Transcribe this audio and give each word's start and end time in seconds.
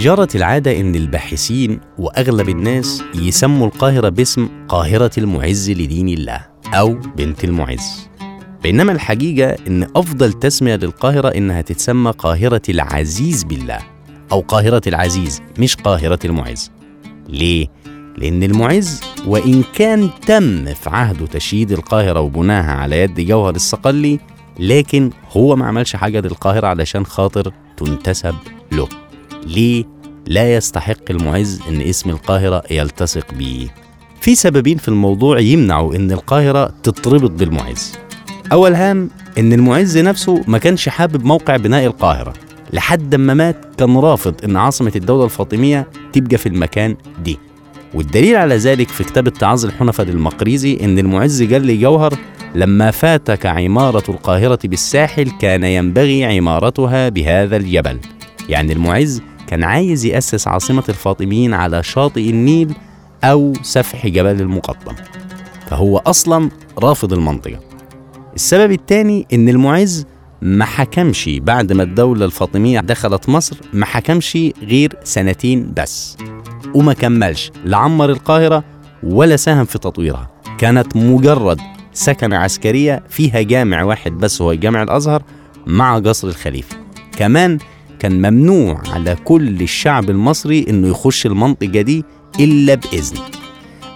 جرت 0.00 0.36
العادة 0.36 0.80
إن 0.80 0.94
الباحثين 0.94 1.80
وأغلب 1.98 2.48
الناس 2.48 3.02
يسموا 3.14 3.66
القاهرة 3.66 4.08
باسم 4.08 4.48
قاهرة 4.68 5.10
المعز 5.18 5.70
لدين 5.70 6.08
الله 6.08 6.40
أو 6.74 6.94
بنت 7.16 7.44
المعز. 7.44 8.08
بينما 8.62 8.92
الحقيقة 8.92 9.56
إن 9.66 9.82
أفضل 9.96 10.32
تسمية 10.32 10.76
للقاهرة 10.76 11.28
إنها 11.28 11.60
تتسمى 11.60 12.10
قاهرة 12.10 12.62
العزيز 12.68 13.44
بالله 13.44 13.78
أو 14.32 14.40
قاهرة 14.40 14.82
العزيز 14.86 15.42
مش 15.58 15.76
قاهرة 15.76 16.18
المعز. 16.24 16.70
ليه؟ 17.28 17.66
لأن 18.18 18.42
المعز 18.42 19.00
وإن 19.26 19.64
كان 19.74 20.10
تم 20.26 20.74
في 20.74 20.90
عهده 20.90 21.26
تشييد 21.26 21.72
القاهرة 21.72 22.20
وبناها 22.20 22.72
على 22.72 23.00
يد 23.00 23.20
جوهر 23.20 23.54
الصقلي 23.54 24.20
لكن 24.58 25.10
هو 25.32 25.56
ما 25.56 25.66
عملش 25.66 25.96
حاجة 25.96 26.20
للقاهرة 26.20 26.66
علشان 26.66 27.06
خاطر 27.06 27.52
تنتسب 27.76 28.34
له. 28.72 28.88
ليه؟ 29.46 29.99
لا 30.26 30.54
يستحق 30.54 31.10
المعز 31.10 31.60
إن 31.68 31.80
اسم 31.80 32.10
القاهرة 32.10 32.62
يلتصق 32.70 33.34
بيه 33.34 33.68
في 34.20 34.34
سببين 34.34 34.78
في 34.78 34.88
الموضوع 34.88 35.40
يمنعوا 35.40 35.94
إن 35.94 36.12
القاهرة 36.12 36.74
تتربط 36.82 37.30
بالمعز. 37.30 37.92
أول 38.52 38.74
هام 38.74 39.10
إن 39.38 39.52
المعز 39.52 39.98
نفسه 39.98 40.44
ما 40.46 40.58
كانش 40.58 40.88
حابب 40.88 41.24
موقع 41.24 41.56
بناء 41.56 41.86
القاهرة. 41.86 42.32
لحد 42.72 43.14
ما 43.14 43.34
مات 43.34 43.56
كان 43.78 43.96
رافض 43.96 44.34
إن 44.44 44.56
عاصمة 44.56 44.92
الدولة 44.96 45.24
الفاطمية 45.24 45.88
تبقى 46.12 46.38
في 46.38 46.48
المكان 46.48 46.96
دي. 47.24 47.38
والدليل 47.94 48.36
على 48.36 48.56
ذلك 48.56 48.88
في 48.88 49.04
كتاب 49.04 49.26
التعاظ 49.26 49.64
الحنفة 49.64 50.04
للمقريزي 50.04 50.78
إن 50.82 50.98
المعز 50.98 51.42
قال 51.42 51.66
لجوهر 51.66 52.14
لما 52.54 52.90
فاتك 52.90 53.46
عمارة 53.46 54.10
القاهرة 54.10 54.58
بالساحل 54.64 55.30
كان 55.40 55.64
ينبغي 55.64 56.24
عمارتها 56.24 57.08
بهذا 57.08 57.56
الجبل. 57.56 57.98
يعني 58.48 58.72
المعز 58.72 59.22
كان 59.50 59.64
عايز 59.64 60.04
يأسس 60.04 60.48
عاصمة 60.48 60.84
الفاطميين 60.88 61.54
على 61.54 61.82
شاطئ 61.82 62.30
النيل 62.30 62.74
أو 63.24 63.52
سفح 63.62 64.06
جبل 64.06 64.40
المقطم 64.40 64.94
فهو 65.66 65.98
أصلا 65.98 66.50
رافض 66.78 67.12
المنطقة. 67.12 67.58
السبب 68.34 68.72
الثاني 68.72 69.26
إن 69.32 69.48
المعز 69.48 70.06
ما 70.42 70.64
حكمش 70.64 71.30
بعد 71.42 71.72
ما 71.72 71.82
الدولة 71.82 72.24
الفاطمية 72.24 72.80
دخلت 72.80 73.28
مصر 73.28 73.56
ما 73.72 73.86
حكمش 73.86 74.38
غير 74.62 74.96
سنتين 75.04 75.72
بس 75.76 76.16
وما 76.74 76.92
كملش 76.92 77.52
لعمر 77.64 78.10
القاهرة 78.10 78.64
ولا 79.02 79.36
ساهم 79.36 79.64
في 79.64 79.78
تطويرها. 79.78 80.30
كانت 80.58 80.96
مجرد 80.96 81.60
سكنة 81.92 82.36
عسكرية 82.36 83.02
فيها 83.08 83.42
جامع 83.42 83.82
واحد 83.82 84.12
بس 84.12 84.42
هو 84.42 84.54
جامع 84.54 84.82
الأزهر 84.82 85.22
مع 85.66 85.98
قصر 85.98 86.28
الخليفة. 86.28 86.76
كمان 87.16 87.58
كان 88.00 88.18
ممنوع 88.32 88.82
على 88.88 89.16
كل 89.24 89.62
الشعب 89.62 90.10
المصري 90.10 90.66
إنه 90.68 90.88
يخش 90.88 91.26
المنطقة 91.26 91.80
دي 91.80 92.04
إلا 92.40 92.74
بإذن. 92.74 93.16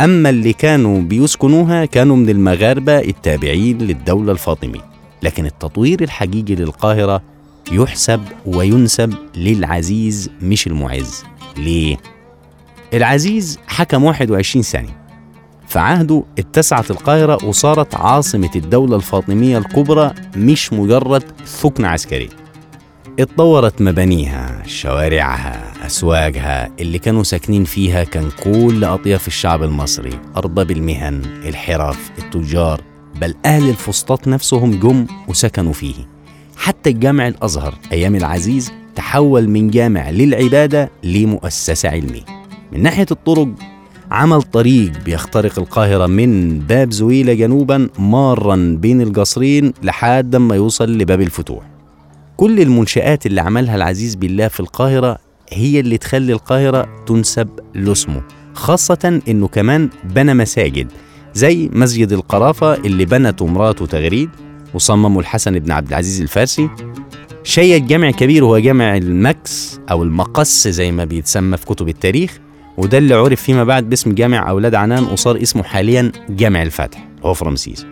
أما 0.00 0.30
اللي 0.30 0.52
كانوا 0.52 1.00
بيسكنوها 1.02 1.84
كانوا 1.84 2.16
من 2.16 2.28
المغاربة 2.28 2.98
التابعين 2.98 3.78
للدولة 3.78 4.32
الفاطمية. 4.32 4.80
لكن 5.22 5.46
التطوير 5.46 6.02
الحقيقي 6.02 6.54
للقاهرة 6.54 7.22
يحسب 7.72 8.20
وينسب 8.46 9.14
للعزيز 9.36 10.30
مش 10.42 10.66
المعز. 10.66 11.24
ليه؟ 11.56 11.96
العزيز 12.94 13.58
حكم 13.66 14.04
21 14.04 14.62
سنة 14.62 14.88
في 15.68 15.78
عهده 15.78 16.22
اتسعت 16.38 16.90
القاهرة 16.90 17.44
وصارت 17.44 17.94
عاصمة 17.94 18.50
الدولة 18.56 18.96
الفاطمية 18.96 19.58
الكبرى 19.58 20.12
مش 20.36 20.72
مجرد 20.72 21.22
ثكنة 21.46 21.88
عسكرية 21.88 22.28
اتطورت 23.18 23.82
مبانيها 23.82 24.62
شوارعها 24.66 25.86
أسواقها 25.86 26.70
اللي 26.80 26.98
كانوا 26.98 27.22
ساكنين 27.22 27.64
فيها 27.64 28.04
كان 28.04 28.28
كل 28.44 28.84
أطياف 28.84 29.26
الشعب 29.28 29.62
المصري 29.62 30.20
أرباب 30.36 30.70
المهن 30.70 31.22
الحرف 31.46 32.10
التجار 32.18 32.80
بل 33.20 33.34
أهل 33.44 33.68
الفسطاط 33.68 34.28
نفسهم 34.28 34.80
جم 34.80 35.06
وسكنوا 35.28 35.72
فيه. 35.72 35.94
حتى 36.56 36.90
الجامع 36.90 37.28
الأزهر 37.28 37.74
أيام 37.92 38.14
العزيز 38.14 38.72
تحول 38.94 39.48
من 39.48 39.70
جامع 39.70 40.10
للعبادة 40.10 40.90
لمؤسسة 41.04 41.88
علمية. 41.88 42.24
من 42.72 42.82
ناحية 42.82 43.06
الطرق 43.10 43.48
عمل 44.10 44.42
طريق 44.42 44.92
بيخترق 45.04 45.58
القاهرة 45.58 46.06
من 46.06 46.58
باب 46.58 46.92
زويلة 46.92 47.32
جنوبا 47.32 47.88
مارا 47.98 48.76
بين 48.80 49.00
القصرين 49.00 49.72
لحد 49.82 50.36
ما 50.36 50.56
يوصل 50.56 50.98
لباب 50.98 51.20
الفتوح. 51.20 51.79
كل 52.40 52.60
المنشآت 52.60 53.26
اللي 53.26 53.40
عملها 53.40 53.76
العزيز 53.76 54.14
بالله 54.14 54.48
في 54.48 54.60
القاهرة 54.60 55.18
هي 55.52 55.80
اللي 55.80 55.98
تخلي 55.98 56.32
القاهرة 56.32 57.04
تنسب 57.06 57.48
لاسمه 57.74 58.22
خاصة 58.54 59.20
إنه 59.28 59.48
كمان 59.48 59.90
بنى 60.04 60.34
مساجد 60.34 60.92
زي 61.34 61.70
مسجد 61.72 62.12
القرافة 62.12 62.74
اللي 62.74 63.04
بنته 63.04 63.46
مراته 63.46 63.86
تغريد 63.86 64.30
وصممه 64.74 65.20
الحسن 65.20 65.58
بن 65.58 65.70
عبد 65.70 65.88
العزيز 65.88 66.20
الفارسي. 66.20 66.68
شيد 67.44 67.86
جامع 67.86 68.10
كبير 68.10 68.44
هو 68.44 68.58
جامع 68.58 68.96
المكس 68.96 69.80
أو 69.90 70.02
المقص 70.02 70.68
زي 70.68 70.92
ما 70.92 71.04
بيتسمى 71.04 71.56
في 71.56 71.66
كتب 71.66 71.88
التاريخ 71.88 72.38
وده 72.76 72.98
اللي 72.98 73.14
عرف 73.14 73.42
فيما 73.42 73.64
بعد 73.64 73.88
باسم 73.88 74.14
جامع 74.14 74.50
أولاد 74.50 74.74
عنان 74.74 75.04
وصار 75.04 75.42
اسمه 75.42 75.62
حاليا 75.62 76.12
جامع 76.28 76.62
الفتح 76.62 77.08
هو 77.24 77.34
في 77.34 77.44
رمسيس 77.44 77.86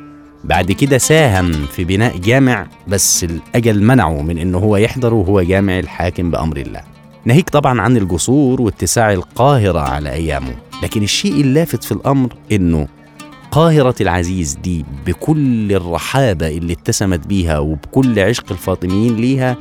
بعد 0.45 0.73
كده 0.73 0.99
ساهم 0.99 1.53
في 1.53 1.85
بناء 1.85 2.19
جامع 2.19 2.67
بس 2.89 3.25
الأجل 3.25 3.83
منعه 3.83 4.23
من 4.23 4.39
إنه 4.39 4.59
هو 4.59 4.77
يحضره 4.77 5.15
وهو 5.15 5.43
جامع 5.43 5.79
الحاكم 5.79 6.31
بأمر 6.31 6.57
الله. 6.57 6.81
ناهيك 7.25 7.51
طبعا 7.51 7.81
عن 7.81 7.97
الجسور 7.97 8.61
واتساع 8.61 9.13
القاهرة 9.13 9.81
على 9.81 10.13
أيامه. 10.13 10.55
لكن 10.83 11.03
الشيء 11.03 11.41
اللافت 11.41 11.85
في 11.85 11.93
الأمر 11.93 12.35
إنه 12.53 12.89
قاهرة 13.51 13.95
العزيز 14.01 14.55
دي 14.55 14.85
بكل 15.07 15.73
الرحابة 15.73 16.49
اللي 16.49 16.73
اتسمت 16.73 17.27
بيها 17.27 17.59
وبكل 17.59 18.19
عشق 18.21 18.45
الفاطميين 18.51 19.17
ليها 19.17 19.57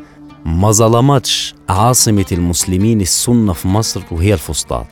ما 0.45 0.71
ظلمتش 0.71 1.55
عاصمة 1.69 2.25
المسلمين 2.31 3.01
السنة 3.01 3.53
في 3.53 3.67
مصر 3.67 4.01
وهي 4.11 4.33
الفسطاط. 4.33 4.87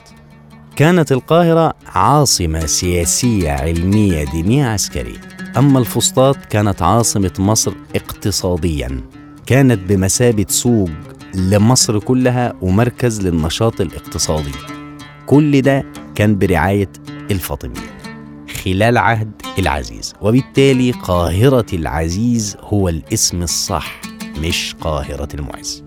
كانت 0.76 1.12
القاهرة 1.12 1.74
عاصمة 1.88 2.66
سياسية 2.66 3.52
علمية 3.52 4.24
دينية 4.24 4.66
عسكرية. 4.66 5.35
أما 5.58 5.80
الفسطاط 5.80 6.38
كانت 6.38 6.82
عاصمة 6.82 7.32
مصر 7.40 7.74
اقتصاديا. 7.96 9.02
كانت 9.46 9.80
بمثابة 9.90 10.46
سوق 10.50 10.90
لمصر 11.36 12.00
كلها 12.00 12.54
ومركز 12.62 13.28
للنشاط 13.28 13.82
الاقتصادي. 13.82 14.52
كل 15.26 15.62
ده 15.62 15.86
كان 16.16 16.38
برعاية 16.38 16.90
الفاطميين. 17.32 17.90
خلال 18.64 18.98
عهد 18.98 19.32
العزيز. 19.60 20.14
وبالتالي 20.22 20.92
قاهرة 20.92 21.66
العزيز 21.74 22.58
هو 22.62 22.90
الاسم 22.90 23.42
الصح 23.42 24.02
مش 24.40 24.76
قاهرة 24.82 25.30
المعز. 25.34 25.85